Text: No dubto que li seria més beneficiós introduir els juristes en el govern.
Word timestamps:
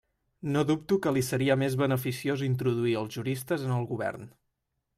No 0.53 0.61
dubto 0.69 0.95
que 1.03 1.11
li 1.17 1.21
seria 1.27 1.57
més 1.63 1.75
beneficiós 1.81 2.43
introduir 2.47 2.95
els 3.03 3.15
juristes 3.19 3.69
en 3.69 3.77
el 3.77 3.87
govern. 3.93 4.27